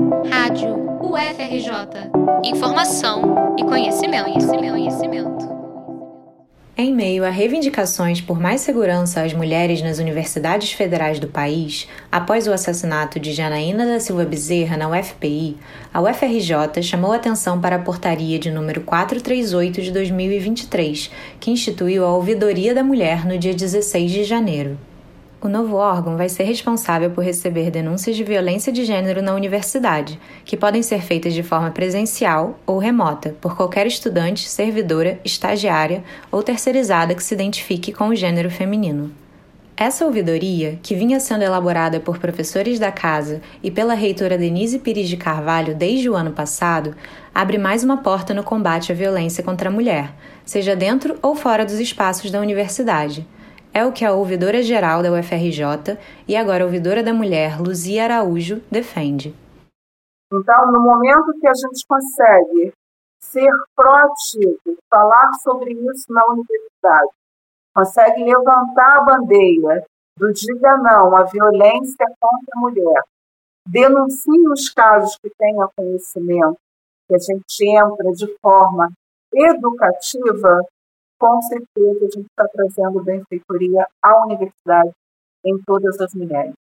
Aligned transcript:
Rádio 0.00 0.76
UFRJ. 1.02 2.10
Informação 2.42 3.54
e 3.58 3.62
conhecimento, 3.62 4.24
conhecimento, 4.24 4.70
conhecimento. 4.70 5.60
Em 6.74 6.94
meio 6.94 7.22
a 7.26 7.28
reivindicações 7.28 8.22
por 8.22 8.40
mais 8.40 8.62
segurança 8.62 9.20
às 9.22 9.34
mulheres 9.34 9.82
nas 9.82 9.98
universidades 9.98 10.72
federais 10.72 11.18
do 11.18 11.28
país, 11.28 11.86
após 12.10 12.46
o 12.46 12.52
assassinato 12.52 13.20
de 13.20 13.34
Janaína 13.34 13.84
da 13.84 14.00
Silva 14.00 14.24
Bezerra 14.24 14.78
na 14.78 14.88
UFPI, 14.88 15.58
a 15.92 16.00
UFRJ 16.00 16.82
chamou 16.82 17.12
atenção 17.12 17.60
para 17.60 17.76
a 17.76 17.80
portaria 17.80 18.38
de 18.38 18.50
número 18.50 18.80
438 18.80 19.82
de 19.82 19.92
2023, 19.92 21.10
que 21.38 21.50
instituiu 21.50 22.06
a 22.06 22.14
Ouvidoria 22.14 22.74
da 22.74 22.82
Mulher 22.82 23.26
no 23.26 23.36
dia 23.36 23.52
16 23.52 24.10
de 24.10 24.24
janeiro. 24.24 24.78
O 25.42 25.48
novo 25.48 25.76
órgão 25.76 26.18
vai 26.18 26.28
ser 26.28 26.42
responsável 26.42 27.12
por 27.12 27.24
receber 27.24 27.70
denúncias 27.70 28.14
de 28.14 28.22
violência 28.22 28.70
de 28.70 28.84
gênero 28.84 29.22
na 29.22 29.34
universidade, 29.34 30.20
que 30.44 30.54
podem 30.54 30.82
ser 30.82 31.00
feitas 31.00 31.32
de 31.32 31.42
forma 31.42 31.70
presencial 31.70 32.58
ou 32.66 32.76
remota, 32.76 33.34
por 33.40 33.56
qualquer 33.56 33.86
estudante, 33.86 34.46
servidora, 34.46 35.18
estagiária 35.24 36.04
ou 36.30 36.42
terceirizada 36.42 37.14
que 37.14 37.24
se 37.24 37.32
identifique 37.32 37.90
com 37.90 38.08
o 38.08 38.14
gênero 38.14 38.50
feminino. 38.50 39.10
Essa 39.78 40.04
ouvidoria, 40.04 40.78
que 40.82 40.94
vinha 40.94 41.18
sendo 41.18 41.42
elaborada 41.42 41.98
por 41.98 42.18
professores 42.18 42.78
da 42.78 42.92
casa 42.92 43.40
e 43.62 43.70
pela 43.70 43.94
reitora 43.94 44.36
Denise 44.36 44.78
Pires 44.78 45.08
de 45.08 45.16
Carvalho 45.16 45.74
desde 45.74 46.10
o 46.10 46.14
ano 46.14 46.32
passado, 46.32 46.94
abre 47.34 47.56
mais 47.56 47.82
uma 47.82 47.96
porta 47.96 48.34
no 48.34 48.44
combate 48.44 48.92
à 48.92 48.94
violência 48.94 49.42
contra 49.42 49.70
a 49.70 49.72
mulher, 49.72 50.12
seja 50.44 50.76
dentro 50.76 51.18
ou 51.22 51.34
fora 51.34 51.64
dos 51.64 51.80
espaços 51.80 52.30
da 52.30 52.38
universidade 52.38 53.26
é 53.72 53.84
o 53.84 53.92
que 53.92 54.04
a 54.04 54.12
ouvidora 54.12 54.62
geral 54.62 55.02
da 55.02 55.12
UFRJ 55.12 55.98
e 56.26 56.36
agora 56.36 56.64
ouvidora 56.64 57.02
da 57.02 57.12
mulher, 57.12 57.60
Luzia 57.60 58.04
Araújo, 58.04 58.62
defende. 58.70 59.34
Então, 60.32 60.72
no 60.72 60.80
momento 60.80 61.38
que 61.40 61.46
a 61.46 61.54
gente 61.54 61.84
consegue 61.88 62.72
ser 63.20 63.50
proativo, 63.76 64.78
falar 64.88 65.30
sobre 65.42 65.72
isso 65.72 66.12
na 66.12 66.24
universidade, 66.26 67.10
consegue 67.74 68.24
levantar 68.24 68.98
a 68.98 69.04
bandeira 69.04 69.84
do 70.16 70.32
diga 70.32 70.76
não 70.78 71.16
à 71.16 71.24
violência 71.24 72.06
contra 72.20 72.52
a 72.54 72.60
mulher, 72.60 73.02
denuncie 73.66 74.48
os 74.52 74.68
casos 74.68 75.16
que 75.22 75.30
tenha 75.38 75.68
conhecimento, 75.76 76.58
que 77.08 77.14
a 77.14 77.18
gente 77.18 77.68
entra 77.68 78.12
de 78.12 78.38
forma 78.40 78.90
educativa, 79.32 80.60
com 81.20 81.40
certeza 81.42 81.98
a 82.06 82.10
gente 82.10 82.26
está 82.26 82.48
trazendo 82.48 83.04
benfeitoria 83.04 83.86
à 84.02 84.24
universidade 84.24 84.90
em 85.44 85.58
todas 85.66 86.00
as 86.00 86.14
mulheres 86.14 86.54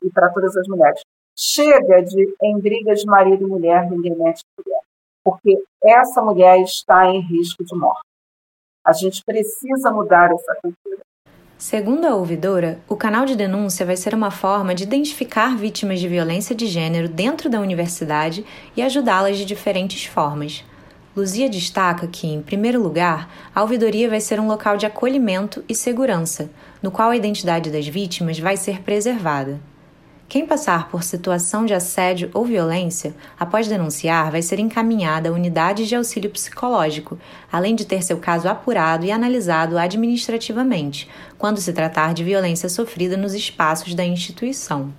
e 0.00 0.08
para 0.10 0.30
todas 0.30 0.56
as 0.56 0.68
mulheres. 0.68 1.00
Chega 1.36 2.00
de 2.02 2.34
em 2.42 2.60
briga 2.60 2.94
de 2.94 3.04
marido 3.04 3.44
e 3.44 3.48
mulher, 3.48 3.90
ninguém 3.90 4.14
mete 4.16 4.42
mulher, 4.56 4.80
porque 5.24 5.64
essa 5.82 6.22
mulher 6.22 6.60
está 6.60 7.06
em 7.06 7.20
risco 7.20 7.64
de 7.64 7.74
morte. 7.76 8.06
A 8.86 8.92
gente 8.92 9.24
precisa 9.24 9.90
mudar 9.90 10.30
essa 10.32 10.54
cultura. 10.62 11.02
Segundo 11.58 12.04
a 12.06 12.14
ouvidora, 12.14 12.80
o 12.88 12.96
canal 12.96 13.24
de 13.24 13.36
denúncia 13.36 13.86
vai 13.86 13.96
ser 13.96 14.14
uma 14.14 14.32
forma 14.32 14.74
de 14.74 14.82
identificar 14.82 15.56
vítimas 15.56 16.00
de 16.00 16.08
violência 16.08 16.54
de 16.54 16.66
gênero 16.66 17.08
dentro 17.08 17.48
da 17.48 17.60
universidade 17.60 18.44
e 18.76 18.82
ajudá-las 18.82 19.38
de 19.38 19.44
diferentes 19.44 20.04
formas. 20.04 20.64
Luzia 21.14 21.46
destaca 21.46 22.06
que, 22.06 22.26
em 22.26 22.40
primeiro 22.40 22.82
lugar, 22.82 23.28
a 23.54 23.60
ouvidoria 23.60 24.08
vai 24.08 24.18
ser 24.18 24.40
um 24.40 24.46
local 24.46 24.78
de 24.78 24.86
acolhimento 24.86 25.62
e 25.68 25.74
segurança, 25.74 26.50
no 26.82 26.90
qual 26.90 27.10
a 27.10 27.16
identidade 27.16 27.70
das 27.70 27.86
vítimas 27.86 28.38
vai 28.38 28.56
ser 28.56 28.80
preservada. 28.80 29.60
Quem 30.26 30.46
passar 30.46 30.88
por 30.88 31.02
situação 31.02 31.66
de 31.66 31.74
assédio 31.74 32.30
ou 32.32 32.46
violência, 32.46 33.14
após 33.38 33.68
denunciar, 33.68 34.30
vai 34.30 34.40
ser 34.40 34.58
encaminhada 34.58 35.28
a 35.28 35.32
unidades 35.32 35.86
de 35.86 35.94
auxílio 35.94 36.30
psicológico, 36.30 37.18
além 37.52 37.74
de 37.74 37.84
ter 37.84 38.02
seu 38.02 38.16
caso 38.16 38.48
apurado 38.48 39.04
e 39.04 39.12
analisado 39.12 39.76
administrativamente, 39.76 41.10
quando 41.36 41.60
se 41.60 41.74
tratar 41.74 42.14
de 42.14 42.24
violência 42.24 42.70
sofrida 42.70 43.18
nos 43.18 43.34
espaços 43.34 43.94
da 43.94 44.06
instituição. 44.06 44.94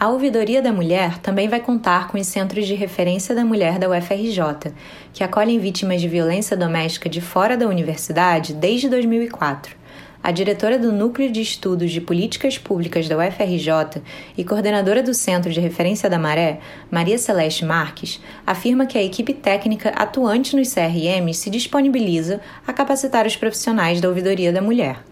A 0.00 0.10
Ouvidoria 0.10 0.62
da 0.62 0.72
Mulher 0.72 1.18
também 1.18 1.48
vai 1.48 1.58
contar 1.58 2.06
com 2.06 2.16
os 2.16 2.28
Centros 2.28 2.68
de 2.68 2.74
Referência 2.76 3.34
da 3.34 3.44
Mulher 3.44 3.80
da 3.80 3.90
UFRJ, 3.90 4.72
que 5.12 5.24
acolhem 5.24 5.58
vítimas 5.58 6.00
de 6.00 6.06
violência 6.06 6.56
doméstica 6.56 7.08
de 7.08 7.20
fora 7.20 7.56
da 7.56 7.66
universidade 7.66 8.54
desde 8.54 8.88
2004. 8.88 9.74
A 10.22 10.30
diretora 10.30 10.78
do 10.78 10.92
Núcleo 10.92 11.32
de 11.32 11.40
Estudos 11.40 11.90
de 11.90 12.00
Políticas 12.00 12.56
Públicas 12.56 13.08
da 13.08 13.18
UFRJ 13.18 14.00
e 14.36 14.44
coordenadora 14.44 15.02
do 15.02 15.12
Centro 15.12 15.52
de 15.52 15.58
Referência 15.58 16.08
da 16.08 16.16
Maré, 16.16 16.60
Maria 16.88 17.18
Celeste 17.18 17.64
Marques, 17.64 18.20
afirma 18.46 18.86
que 18.86 18.98
a 18.98 19.02
equipe 19.02 19.34
técnica 19.34 19.88
atuante 19.88 20.54
nos 20.54 20.72
CRMs 20.72 21.38
se 21.38 21.50
disponibiliza 21.50 22.40
a 22.64 22.72
capacitar 22.72 23.26
os 23.26 23.34
profissionais 23.34 24.00
da 24.00 24.08
Ouvidoria 24.08 24.52
da 24.52 24.62
Mulher. 24.62 25.02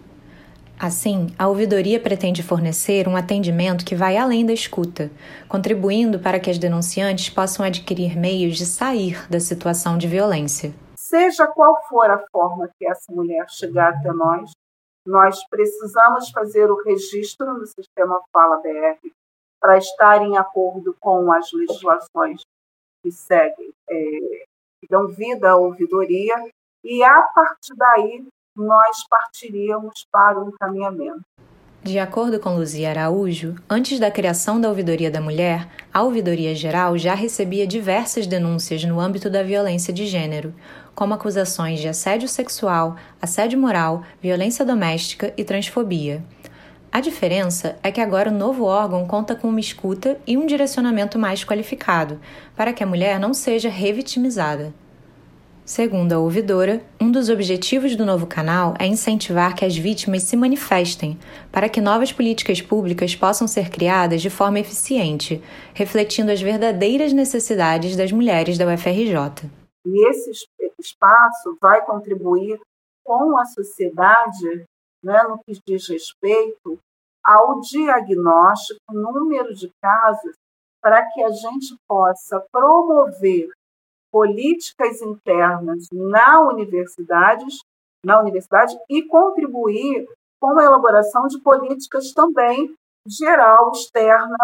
Assim, 0.79 1.33
a 1.39 1.47
ouvidoria 1.47 1.99
pretende 1.99 2.43
fornecer 2.43 3.07
um 3.07 3.15
atendimento 3.15 3.83
que 3.83 3.95
vai 3.95 4.15
além 4.15 4.45
da 4.45 4.53
escuta, 4.53 5.09
contribuindo 5.49 6.19
para 6.19 6.39
que 6.39 6.51
as 6.51 6.59
denunciantes 6.59 7.31
possam 7.31 7.65
adquirir 7.65 8.15
meios 8.15 8.57
de 8.57 8.65
sair 8.65 9.27
da 9.27 9.39
situação 9.39 9.97
de 9.97 10.07
violência. 10.07 10.71
Seja 10.95 11.47
qual 11.47 11.81
for 11.89 12.11
a 12.11 12.23
forma 12.31 12.69
que 12.77 12.85
essa 12.85 13.11
mulher 13.11 13.49
chegar 13.49 13.91
até 13.93 14.11
nós, 14.13 14.51
nós 15.03 15.39
precisamos 15.49 16.29
fazer 16.29 16.69
o 16.69 16.83
registro 16.83 17.57
no 17.57 17.65
sistema 17.65 18.21
Fala 18.31 18.57
BR 18.57 19.09
para 19.59 19.77
estar 19.77 20.21
em 20.21 20.37
acordo 20.37 20.95
com 20.99 21.31
as 21.31 21.51
legislações 21.53 22.41
que 23.01 23.11
seguem, 23.11 23.71
é, 23.89 23.95
que 24.79 24.87
dão 24.87 25.07
vida 25.07 25.49
à 25.49 25.55
ouvidoria, 25.55 26.35
e 26.83 27.03
a 27.03 27.21
partir 27.33 27.73
daí 27.75 28.27
nós 28.57 28.97
partiríamos 29.09 30.05
para 30.11 30.39
o 30.39 30.49
encaminhamento. 30.49 31.21
De 31.83 31.99
acordo 31.99 32.39
com 32.39 32.55
Luzia 32.55 32.89
Araújo, 32.89 33.55
antes 33.69 33.97
da 33.97 34.11
criação 34.11 34.59
da 34.59 34.67
Ouvidoria 34.67 35.09
da 35.09 35.21
Mulher, 35.21 35.69
a 35.93 36.01
Ouvidoria 36.01 36.53
Geral 36.53 36.97
já 36.97 37.13
recebia 37.13 37.65
diversas 37.65 38.27
denúncias 38.27 38.83
no 38.83 38.99
âmbito 38.99 39.29
da 39.29 39.41
violência 39.41 39.93
de 39.93 40.05
gênero, 40.05 40.53
como 40.93 41.13
acusações 41.13 41.79
de 41.79 41.87
assédio 41.87 42.27
sexual, 42.27 42.97
assédio 43.21 43.57
moral, 43.57 44.03
violência 44.21 44.65
doméstica 44.65 45.33
e 45.37 45.45
transfobia. 45.45 46.25
A 46.91 46.99
diferença 46.99 47.77
é 47.83 47.91
que 47.91 48.01
agora 48.01 48.31
o 48.31 48.33
novo 48.33 48.63
órgão 48.63 49.05
conta 49.05 49.35
com 49.35 49.47
uma 49.47 49.59
escuta 49.59 50.19
e 50.25 50.35
um 50.35 50.45
direcionamento 50.45 51.19
mais 51.19 51.45
qualificado, 51.45 52.19
para 52.55 52.73
que 52.73 52.83
a 52.83 52.87
mulher 52.87 53.19
não 53.19 53.33
seja 53.33 53.69
revitimizada. 53.69 54.73
Segundo 55.67 56.13
a 56.13 56.17
ouvidora, 56.17 56.81
um 56.97 57.11
dos 57.11 57.27
objetivos 57.27 57.93
do 57.93 58.05
novo 58.05 58.25
canal 58.25 58.73
é 58.79 58.85
incentivar 58.85 59.53
que 59.53 59.65
as 59.65 59.75
vítimas 59.75 60.23
se 60.23 60.37
manifestem, 60.37 61.19
para 61.51 61.67
que 61.67 61.81
novas 61.81 62.09
políticas 62.09 62.61
públicas 62.61 63.13
possam 63.13 63.49
ser 63.49 63.69
criadas 63.69 64.21
de 64.21 64.29
forma 64.29 64.61
eficiente, 64.61 65.43
refletindo 65.73 66.31
as 66.31 66.41
verdadeiras 66.41 67.11
necessidades 67.11 67.97
das 67.97 68.13
mulheres 68.13 68.57
da 68.57 68.65
UFRJ. 68.65 69.51
E 69.85 70.09
esse 70.09 70.31
espaço 70.79 71.57
vai 71.61 71.85
contribuir 71.85 72.57
com 73.03 73.37
a 73.37 73.43
sociedade 73.43 74.63
né, 75.03 75.21
no 75.23 75.37
que 75.39 75.59
diz 75.67 75.89
respeito 75.89 76.79
ao 77.21 77.59
diagnóstico, 77.59 78.79
número 78.93 79.53
de 79.53 79.69
casos, 79.83 80.33
para 80.81 81.05
que 81.11 81.21
a 81.21 81.29
gente 81.29 81.75
possa 81.85 82.41
promover 82.53 83.49
políticas 84.11 85.01
internas 85.01 85.87
na 85.91 86.41
universidades, 86.41 87.59
na 88.03 88.19
universidade 88.19 88.75
e 88.89 89.03
contribuir 89.03 90.07
com 90.39 90.57
a 90.59 90.63
elaboração 90.63 91.27
de 91.27 91.41
políticas 91.41 92.11
também 92.13 92.73
geral, 93.07 93.71
externa, 93.71 94.37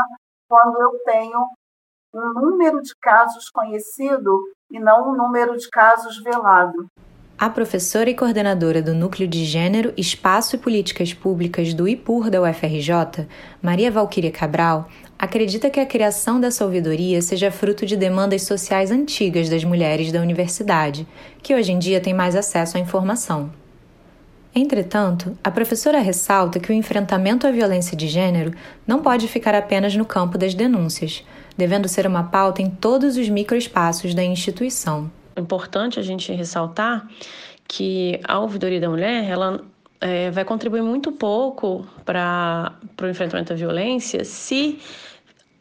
quando 0.50 0.82
eu 0.82 1.00
tenho 1.06 1.48
um 2.14 2.34
número 2.34 2.82
de 2.82 2.94
casos 3.02 3.50
conhecido 3.50 4.44
e 4.70 4.80
não 4.80 5.12
um 5.12 5.16
número 5.16 5.58
de 5.58 5.70
casos 5.70 6.22
velado. 6.22 6.88
A 7.38 7.50
professora 7.50 8.10
e 8.10 8.14
coordenadora 8.14 8.82
do 8.82 8.94
Núcleo 8.94 9.28
de 9.28 9.44
Gênero, 9.44 9.92
Espaço 9.98 10.56
e 10.56 10.60
Políticas 10.60 11.14
Públicas 11.14 11.74
do 11.74 11.88
IPUR 11.88 12.30
da 12.30 12.42
UFRJ, 12.42 13.28
Maria 13.62 13.92
Valquíria 13.92 14.32
Cabral, 14.32 14.88
acredita 15.18 15.70
que 15.70 15.80
a 15.80 15.86
criação 15.86 16.40
dessa 16.40 16.64
ouvidoria 16.64 17.22
seja 17.22 17.52
fruto 17.52 17.86
de 17.86 17.98
demandas 17.98 18.44
sociais 18.44 18.92
antigas 18.92 19.50
das 19.50 19.64
mulheres 19.64 20.12
da 20.12 20.22
universidade, 20.22 21.08
que 21.42 21.56
hoje 21.56 21.72
em 21.72 21.80
dia 21.80 22.00
têm 22.00 22.14
mais 22.14 22.36
acesso 22.36 22.78
à 22.78 22.80
informação. 22.80 23.52
Entretanto, 24.56 25.36
a 25.44 25.50
professora 25.50 26.00
ressalta 26.00 26.60
que 26.60 26.72
o 26.72 26.76
enfrentamento 26.76 27.48
à 27.48 27.52
violência 27.52 27.98
de 27.98 28.08
gênero 28.08 28.54
não 28.86 29.02
pode 29.02 29.28
ficar 29.28 29.56
apenas 29.56 29.96
no 29.96 30.06
campo 30.06 30.38
das 30.38 30.54
denúncias, 30.54 31.26
devendo 31.58 31.90
ser 31.90 32.06
uma 32.06 32.24
pauta 32.24 32.62
em 32.62 32.70
todos 32.70 33.18
os 33.18 33.28
microespaços 33.28 34.14
da 34.14 34.24
instituição. 34.24 35.10
Importante 35.38 36.00
a 36.00 36.04
gente 36.04 36.32
ressaltar 36.32 37.08
que 37.68 38.20
a 38.24 38.40
ouvidoria 38.40 38.80
da 38.80 38.90
mulher 38.90 39.30
ela 39.30 39.62
é, 40.00 40.30
vai 40.32 40.44
contribuir 40.44 40.82
muito 40.82 41.12
pouco 41.12 41.88
para 42.06 42.74
o 43.02 43.08
enfrentamento 43.08 43.54
à 43.54 43.56
violência 43.56 44.24
se 44.26 44.80